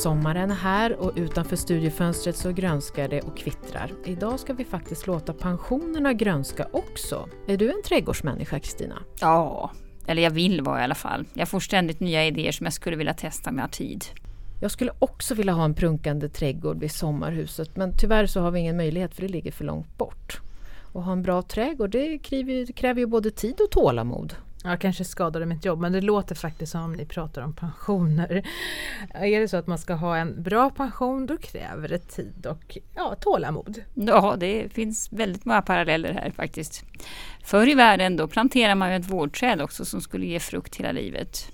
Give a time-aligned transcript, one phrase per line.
[0.00, 3.92] Sommaren är här och utanför studiefönstret så grönskar det och kvittrar.
[4.04, 7.28] Idag ska vi faktiskt låta pensionerna grönska också.
[7.46, 9.02] Är du en trädgårdsmänniska Kristina?
[9.20, 9.70] Ja,
[10.06, 11.26] eller jag vill vara i alla fall.
[11.34, 14.04] Jag får ständigt nya idéer som jag skulle vilja testa har tid.
[14.60, 18.60] Jag skulle också vilja ha en prunkande trädgård vid sommarhuset men tyvärr så har vi
[18.60, 20.40] ingen möjlighet för det ligger för långt bort.
[20.92, 24.34] Och ha en bra trädgård det kräver, kräver ju både tid och tålamod.
[24.64, 28.46] Jag kanske skadade mitt jobb men det låter faktiskt som om ni pratar om pensioner.
[29.14, 32.78] Är det så att man ska ha en bra pension då kräver det tid och
[32.94, 33.82] ja, tålamod.
[33.94, 36.84] Ja, det finns väldigt många paralleller här faktiskt.
[37.44, 40.92] Förr i världen då planterade man ju ett vårdträd också som skulle ge frukt hela
[40.92, 41.52] livet.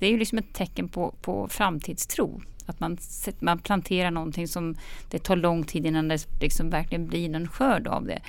[0.00, 2.42] Det är ju liksom ett tecken på, på framtidstro.
[2.66, 2.98] Att man,
[3.40, 4.74] man planterar någonting som
[5.10, 8.20] det tar lång tid innan det liksom verkligen blir någon skörd av det.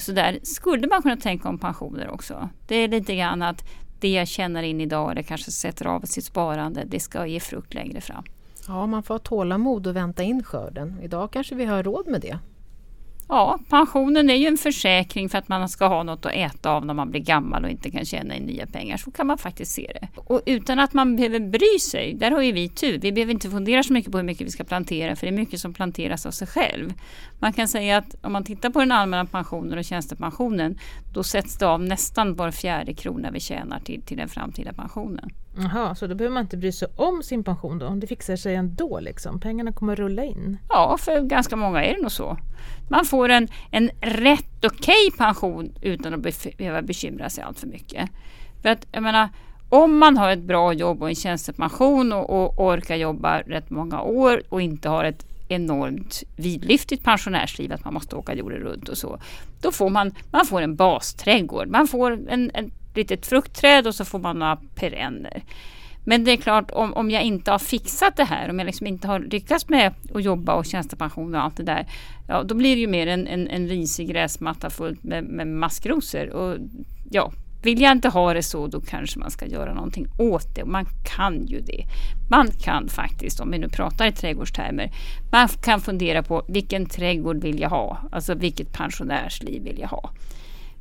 [0.00, 2.48] Så där skulle man kunna tänka om pensioner också.
[2.66, 3.64] Det är lite grann att
[4.00, 7.74] det jag tjänar in idag eller kanske sätter av sitt sparande, det ska ge frukt
[7.74, 8.24] längre fram.
[8.66, 10.98] Ja, man får ha tålamod och vänta in skörden.
[11.02, 12.38] Idag kanske vi har råd med det.
[13.32, 16.86] Ja, pensionen är ju en försäkring för att man ska ha något att äta av
[16.86, 18.96] när man blir gammal och inte kan tjäna in nya pengar.
[18.96, 20.08] Så kan man faktiskt se det.
[20.16, 22.98] Och utan att man behöver bry sig, där har ju vi tur.
[22.98, 25.36] Vi behöver inte fundera så mycket på hur mycket vi ska plantera för det är
[25.36, 26.92] mycket som planteras av sig själv.
[27.38, 30.78] Man kan säga att om man tittar på den allmänna pensionen och tjänstepensionen
[31.12, 35.30] då sätts det av nästan var fjärde krona vi tjänar till, till den framtida pensionen.
[35.56, 37.88] Jaha, så då behöver man inte bry sig om sin pension då?
[37.88, 39.40] Det fixar sig ändå liksom?
[39.40, 40.58] Pengarna kommer att rulla in?
[40.68, 42.36] Ja, för ganska många är det nog så.
[42.88, 46.20] Man får en, en rätt okej okay pension utan att
[46.56, 48.10] behöva bekymra sig allt för mycket.
[48.62, 49.28] För att jag menar,
[49.68, 54.02] om man har ett bra jobb och en tjänstepension och, och orkar jobba rätt många
[54.02, 58.98] år och inte har ett enormt vidlyftigt pensionärsliv att man måste åka jorden runt och
[58.98, 59.18] så.
[59.60, 61.68] Då får man, man får en basträdgård.
[61.68, 65.42] Man får en, en litet fruktträd och så får man några perenner.
[66.04, 68.86] Men det är klart om, om jag inte har fixat det här, om jag liksom
[68.86, 71.86] inte har lyckats med att jobba och tjänstepension och allt det där.
[72.28, 76.30] Ja, då blir det ju mer en, en, en risig gräsmatta fullt med, med maskrosor.
[76.30, 76.58] Och
[77.10, 77.32] ja,
[77.62, 80.64] vill jag inte ha det så då kanske man ska göra någonting åt det.
[80.64, 81.84] Man kan ju det.
[82.30, 84.90] Man kan faktiskt, om vi nu pratar i trädgårdstermer,
[85.32, 87.98] man kan fundera på vilken trädgård vill jag ha?
[88.12, 90.10] Alltså vilket pensionärsliv vill jag ha?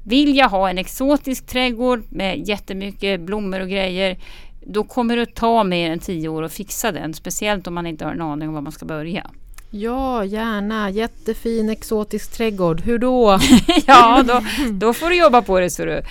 [0.03, 4.17] Vill jag ha en exotisk trädgård med jättemycket blommor och grejer
[4.61, 7.13] då kommer det att ta mer än tio år att fixa den.
[7.13, 9.31] Speciellt om man inte har en aning om var man ska börja.
[9.72, 10.90] Ja, gärna.
[10.90, 12.81] Jättefin exotisk trädgård.
[12.81, 13.40] Hur då?
[13.88, 14.41] ja, då,
[14.72, 15.69] då får du jobba på det.
[15.69, 16.02] Så du.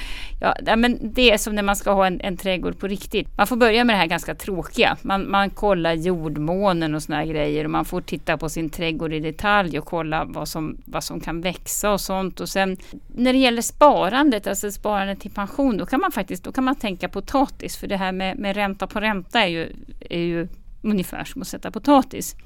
[0.41, 3.37] Ja, men det är som när man ska ha en, en trädgård på riktigt.
[3.37, 4.97] Man får börja med det här ganska tråkiga.
[5.03, 7.65] Man, man kollar jordmånen och såna grejer.
[7.65, 11.21] Och man får titta på sin trädgård i detalj och kolla vad som, vad som
[11.21, 12.41] kan växa och sånt.
[12.41, 12.77] Och sen
[13.07, 16.75] när det gäller sparandet, alltså sparandet till pension, då kan man faktiskt då kan man
[16.75, 17.77] tänka potatis.
[17.77, 19.73] För det här med, med ränta på ränta är ju,
[20.11, 20.49] är ju
[20.83, 22.37] ungefär som att sätta potatis.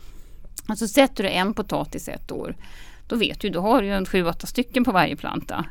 [0.66, 2.56] Alltså sätter du en potatis ett år,
[3.06, 5.64] då vet du, då har du en sju, åtta stycken på varje planta.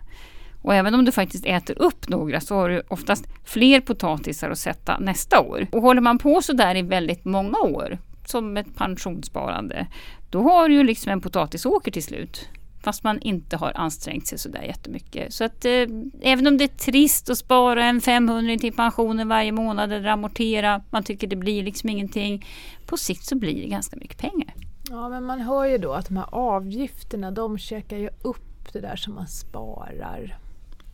[0.62, 4.60] Och även om du faktiskt äter upp några så har du oftast fler potatisar att
[4.60, 5.68] sätta nästa år.
[5.72, 9.88] Och håller man på så där i väldigt många år, som ett pensionssparande,
[10.30, 12.50] då har du ju liksom en potatisåker till slut.
[12.84, 15.34] Fast man inte har ansträngt sig sådär jättemycket.
[15.34, 15.86] Så att eh,
[16.22, 20.82] även om det är trist att spara en 500 till pensionen varje månad eller amortera,
[20.90, 22.46] man tycker det blir liksom ingenting.
[22.86, 24.54] På sikt så blir det ganska mycket pengar.
[24.92, 28.80] Ja, men man hör ju då att de här avgifterna, de käkar ju upp det
[28.80, 30.38] där som man sparar.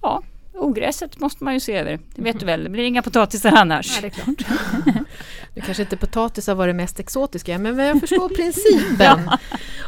[0.01, 0.23] Ja,
[0.59, 1.99] ogräset måste man ju se över.
[2.15, 4.01] Det vet du väl, det blir inga potatisar annars.
[4.01, 4.57] Nej, det är klart.
[5.55, 9.21] nu kanske inte potatisar var det mest exotiska, men jag förstår principen.
[9.31, 9.37] ja.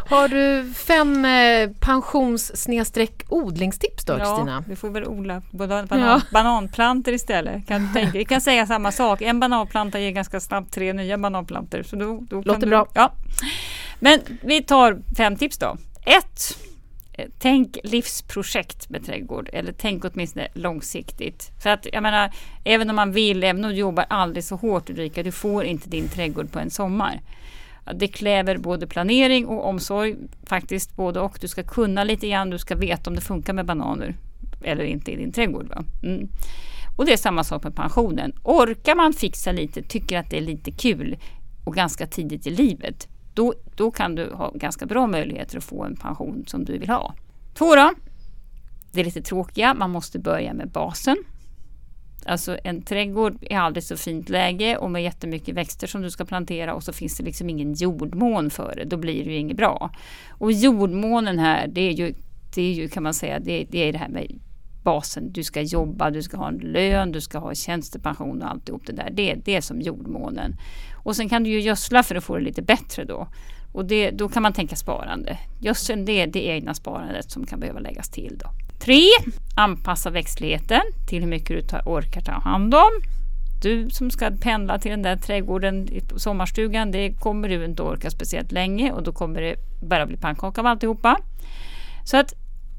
[0.10, 2.68] Har du fem eh, pensions
[3.30, 4.52] odlingstips då, Kristina?
[4.52, 6.22] Ja, vi får väl odla banan, ja.
[6.32, 7.68] bananplantor istället.
[7.68, 9.22] Kan tänka, vi kan säga samma sak.
[9.22, 11.84] En bananplanta ger ganska snabbt tre nya bananplantor.
[11.84, 12.88] Så då, då Låter du, bra.
[12.94, 13.14] Ja.
[14.00, 15.78] Men vi tar fem tips då.
[16.06, 16.58] Ett,
[17.42, 21.52] Tänk livsprojekt med trädgård eller tänk åtminstone långsiktigt.
[21.64, 22.32] För att jag menar,
[22.64, 25.90] även om man vill, även om du jobbar aldrig så hårt Ulrika, du får inte
[25.90, 27.22] din trädgård på en sommar.
[27.96, 31.38] Det kräver både planering och omsorg, faktiskt både och.
[31.42, 34.16] Du ska kunna lite grann, du ska veta om det funkar med bananer
[34.64, 35.74] eller inte i din trädgård.
[36.04, 36.30] Mm.
[36.98, 38.34] Och det är samma sak med pensionen.
[38.44, 41.18] Orkar man fixa lite, tycker att det är lite kul
[41.66, 45.84] och ganska tidigt i livet, då, då kan du ha ganska bra möjligheter att få
[45.84, 47.14] en pension som du vill ha.
[47.54, 47.94] Två då.
[48.92, 51.18] Det är lite tråkiga, man måste börja med basen.
[52.26, 56.26] Alltså en trädgård är aldrig så fint läge och med jättemycket växter som du ska
[56.26, 58.86] plantera och så finns det liksom ingen jordmån för det.
[58.86, 59.92] Då blir det ju inget bra.
[60.30, 62.14] Och jordmånen här, det är ju,
[62.56, 64.40] det är ju kan man säga, det, det är det här med
[64.84, 65.32] basen.
[65.32, 68.94] Du ska jobba, du ska ha en lön, du ska ha tjänstepension och alltihop det
[68.94, 69.10] där.
[69.14, 70.56] Det, det är som jordmånen.
[71.04, 73.28] Och sen kan du ju gödsla för att få det lite bättre då.
[73.72, 75.38] Och det, då kan man tänka sparande.
[75.60, 78.38] Gödseln det är det egna sparandet som kan behöva läggas till.
[78.38, 78.50] Då.
[78.80, 79.02] 3.
[79.56, 82.92] Anpassa växtligheten till hur mycket du tar, orkar ta hand om.
[83.62, 88.10] Du som ska pendla till den där trädgården i sommarstugan, det kommer du inte orka
[88.10, 91.18] speciellt länge och då kommer det bara bli pannkaka av alltihopa.
[92.06, 92.34] Så att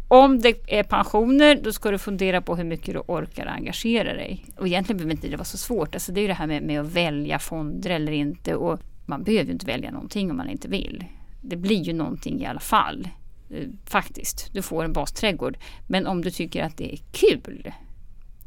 [0.08, 4.44] om det är pensioner, då ska du fundera på hur mycket du orkar engagera dig.
[4.56, 5.94] Och egentligen behöver inte det vara så svårt.
[5.94, 8.54] Alltså det är ju det här med, med att välja fonder eller inte.
[8.54, 11.04] Och man behöver ju inte välja någonting om man inte vill.
[11.40, 13.08] Det blir ju någonting i alla fall.
[13.50, 14.50] Eh, faktiskt.
[14.52, 15.58] Du får en basträdgård.
[15.86, 17.72] Men om du tycker att det är kul,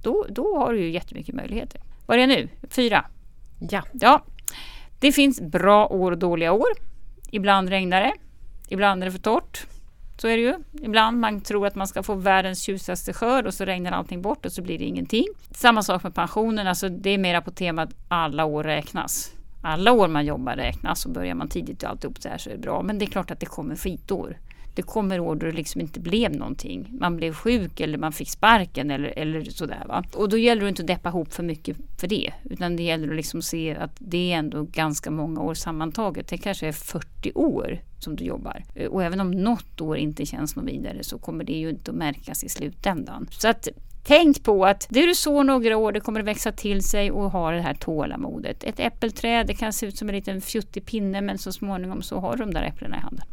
[0.04, 1.82] då, då har du ju jättemycket möjligheter.
[2.06, 2.50] Vad är det nu?
[2.70, 3.06] Fyra?
[3.70, 3.84] Ja.
[3.92, 4.24] Ja.
[5.00, 6.70] Det finns bra år och dåliga år.
[7.32, 8.14] Ibland regnar det.
[8.70, 9.68] Ibland är det för torrt.
[10.18, 10.56] Så är det ju.
[10.82, 14.46] Ibland man tror att man ska få världens tjusigaste skörd och så regnar allting bort
[14.46, 15.26] och så blir det ingenting.
[15.52, 16.68] Samma sak med pensionen.
[16.68, 19.32] Alltså det är mera på temat alla år räknas.
[19.66, 22.54] Alla år man jobbar räknas och börjar man tidigt och alltihop så här så är
[22.54, 22.82] det bra.
[22.82, 24.38] Men det är klart att det kommer skitår.
[24.76, 26.88] Det kommer år då det liksom inte blev någonting.
[27.00, 29.84] Man blev sjuk eller man fick sparken eller, eller sådär.
[29.88, 30.04] Va?
[30.14, 32.34] Och då gäller det inte att deppa ihop för mycket för det.
[32.44, 36.28] Utan det gäller att liksom se att det är ändå ganska många år sammantaget.
[36.28, 38.64] Det kanske är 40 år som du jobbar.
[38.76, 41.92] Eh, och även om något år inte känns något vidare så kommer det ju inte
[41.92, 43.28] att märkas i slutändan.
[43.32, 43.68] Så att
[44.04, 47.32] Tänk på att det du sår några år, det kommer att växa till sig och
[47.32, 48.64] ha det här tålamodet.
[48.64, 52.20] Ett äppelträd, det kan se ut som en liten fjuttig pinne men så småningom så
[52.20, 53.26] har du de där äpplena i handen.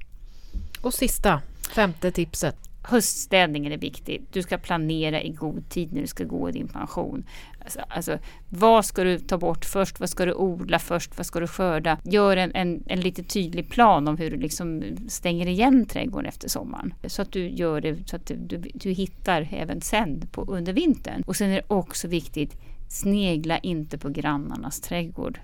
[0.82, 1.40] Och sista,
[1.74, 2.69] femte tipset.
[2.82, 4.22] Höststädningen är viktig.
[4.32, 7.24] Du ska planera i god tid när du ska gå i din pension.
[7.62, 8.18] Alltså, alltså,
[8.48, 10.00] vad ska du ta bort först?
[10.00, 11.16] Vad ska du odla först?
[11.16, 11.98] Vad ska du skörda?
[12.04, 16.48] Gör en, en, en lite tydlig plan om hur du liksom stänger igen trädgården efter
[16.48, 16.94] sommaren.
[17.06, 20.72] Så att du gör det så att du, du, du hittar även sen på, under
[20.72, 21.22] vintern.
[21.26, 22.56] Och sen är det också viktigt,
[22.88, 25.40] snegla inte på grannarnas trädgård.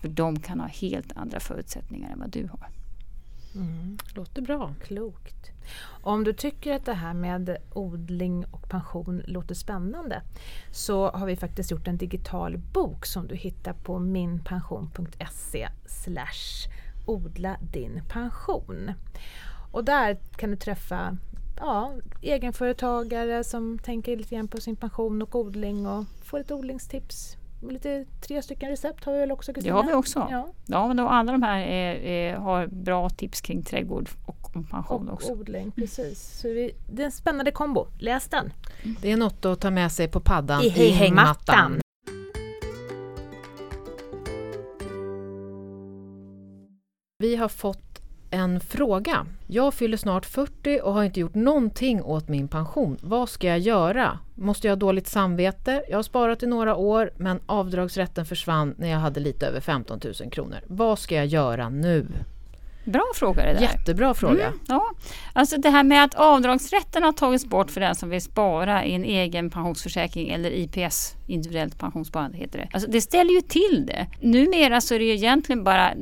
[0.00, 2.79] För de kan ha helt andra förutsättningar än vad du har.
[3.54, 3.98] Mm.
[4.14, 4.74] Låter bra.
[4.82, 5.50] Klokt.
[6.02, 10.22] Om du tycker att det här med odling och pension låter spännande
[10.70, 15.68] så har vi faktiskt gjort en digital bok som du hittar på minpension.se
[17.06, 18.92] odla din pension.
[19.72, 21.16] Och där kan du träffa
[21.56, 21.92] ja,
[22.22, 28.04] egenföretagare som tänker lite grann på sin pension och odling och få lite odlingstips lite,
[28.20, 29.76] tre stycken recept har vi väl också Kristina?
[29.76, 30.26] Det har vi också.
[30.30, 34.56] Ja, ja men då, alla de här är, är, har bra tips kring trädgård och
[34.56, 35.32] om pension och också.
[35.32, 36.40] odling, precis.
[36.40, 37.86] Så vi, det är en spännande kombo.
[37.98, 38.52] Läs den!
[39.02, 41.80] Det är något att ta med sig på paddan i, i hängmattan.
[47.18, 47.89] Vi har fått
[48.30, 49.26] en fråga.
[49.46, 52.96] Jag fyller snart 40 och har inte gjort någonting åt min pension.
[53.00, 54.18] Vad ska jag göra?
[54.34, 55.82] Måste jag ha dåligt samvete?
[55.88, 60.00] Jag har sparat i några år men avdragsrätten försvann när jag hade lite över 15
[60.04, 60.58] 000 kronor.
[60.66, 62.06] Vad ska jag göra nu?
[62.84, 63.60] Bra fråga det där.
[63.60, 64.46] Jättebra fråga.
[64.46, 64.90] Mm, ja.
[65.32, 68.94] Alltså det här med att avdragsrätten har tagits bort för den som vill spara i
[68.94, 72.68] en egen pensionsförsäkring eller IPS, individuellt pensionssparande heter det.
[72.72, 74.06] Alltså det ställer ju till det.
[74.20, 75.94] Numera så är det ju egentligen bara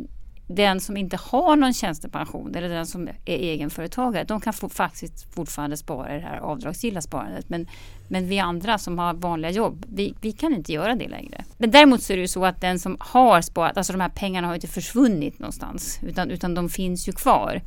[0.48, 5.34] den som inte har någon tjänstepension eller den som är egenföretagare, de kan få, faktiskt
[5.34, 7.48] fortfarande spara i det här avdragsgilla sparandet.
[7.48, 7.66] Men,
[8.08, 11.44] men vi andra som har vanliga jobb, vi, vi kan inte göra det längre.
[11.58, 14.08] Men däremot så är det ju så att den som har sparat, alltså de här
[14.08, 17.62] pengarna har inte försvunnit någonstans, utan, utan de finns ju kvar.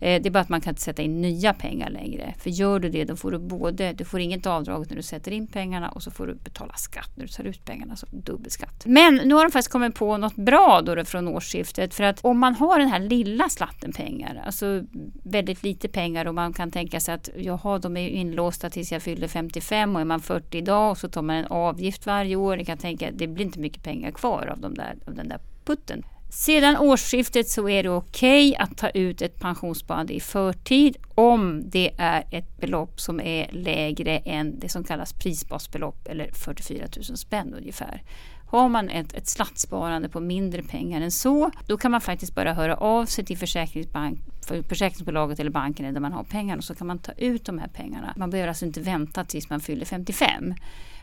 [0.00, 2.34] Eh, det är bara att man kan inte sätta in nya pengar längre.
[2.38, 5.32] För gör du det då får du både, du får inget avdrag när du sätter
[5.32, 8.16] in pengarna och så får du betala skatt när du tar ut pengarna, alltså så
[8.16, 8.86] dubbelskatt.
[8.86, 11.94] Men nu har de faktiskt kommit på något bra då från årsskiftet.
[11.94, 14.82] För att om man har den här lilla slatten pengar, alltså
[15.22, 19.02] väldigt lite pengar och man kan tänka sig att jaha, de är inlåsta tills jag
[19.02, 22.56] fyller 55 och är man 40 idag och så tar man en avgift varje år.
[22.56, 25.28] Jag kan tänka att det blir inte mycket pengar kvar av, de där, av den
[25.28, 26.02] där putten.
[26.28, 31.62] Sedan årsskiftet så är det okej okay att ta ut ett pensionssparande i förtid om
[31.70, 37.04] det är ett belopp som är lägre än det som kallas prisbasbelopp eller 44 000
[37.18, 38.02] spänn ungefär.
[38.48, 42.52] Har man ett, ett slattsparande på mindre pengar än så, då kan man faktiskt bara
[42.52, 46.74] höra av sig till försäkringsbank, för försäkringsbolaget eller banken där man har pengarna och så
[46.74, 48.14] kan man ta ut de här pengarna.
[48.16, 50.54] Man behöver alltså inte vänta tills man fyller 55.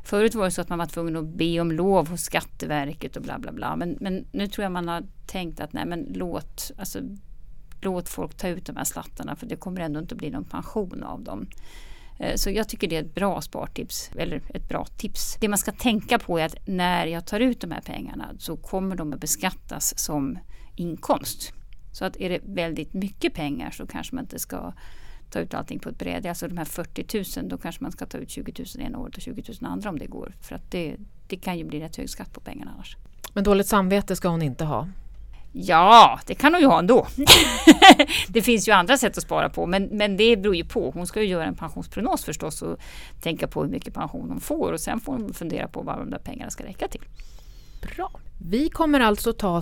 [0.04, 3.24] Förut var det så att man var tvungen att be om lov hos Skatteverket och
[3.24, 3.76] bla bla bla.
[3.76, 7.00] Men, men nu tror jag man har tänkt att nej men låt, alltså,
[7.82, 11.04] låt folk ta ut de här slattarna för det kommer ändå inte bli någon pension
[11.04, 11.48] av dem.
[12.20, 15.38] Eh, så jag tycker det är ett bra spartips, eller ett bra tips.
[15.40, 18.58] Det man ska tänka på är att när jag tar ut de här pengarna så
[18.58, 20.40] kommer de att beskattas som
[20.76, 21.54] inkomst.
[21.92, 24.74] Så att är det väldigt mycket pengar så kanske man inte ska
[25.30, 26.30] ta ut allting på ett bräde.
[26.30, 29.16] Alltså de här 40 000, då kanske man ska ta ut 20 000 ena året
[29.16, 30.36] och 20 000 andra om det går.
[30.42, 32.98] För att det, det kan ju bli rätt hög skatt på pengarna annars.
[33.34, 34.88] Men dåligt samvete ska hon inte ha.
[35.56, 37.08] Ja, det kan hon ju ha ändå.
[38.28, 40.92] det finns ju andra sätt att spara på men, men det beror ju på.
[40.92, 42.78] Hon ska ju göra en pensionsprognos förstås och
[43.22, 46.10] tänka på hur mycket pension hon får och sen får hon fundera på vad de
[46.10, 47.02] där pengarna ska räcka till.
[47.82, 48.12] Bra.
[48.50, 49.62] Vi kommer alltså ta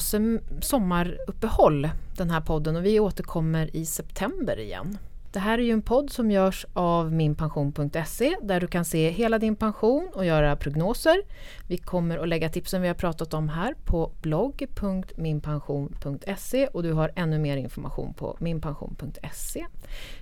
[0.62, 4.98] sommaruppehåll den här podden och vi återkommer i september igen.
[5.32, 9.40] Det här är ju en podd som görs av minpension.se där du kan se hela
[9.40, 11.22] din pension och göra prognoser.
[11.68, 17.12] Vi kommer att lägga tipsen vi har pratat om här på blogg.minpension.se och du har
[17.16, 19.66] ännu mer information på minpension.se.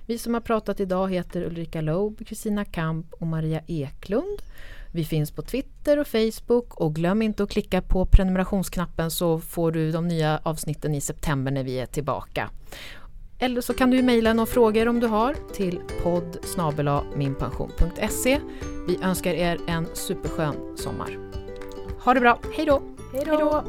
[0.06, 4.42] Vi som har pratat idag heter Ulrika Loeb, Kristina Kamp och Maria Eklund.
[4.92, 9.72] Vi finns på Twitter och Facebook och glöm inte att klicka på prenumerationsknappen så får
[9.72, 12.50] du de nya avsnitten i september när vi är tillbaka.
[13.42, 16.38] Eller så kan du mejla några frågor om du har till podd
[17.16, 18.40] minpension.se.
[18.86, 21.18] Vi önskar er en superskön sommar.
[22.04, 22.82] Ha det bra, hej då!
[23.12, 23.64] Hej då!